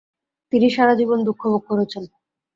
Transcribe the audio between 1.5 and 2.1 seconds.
করেছেন।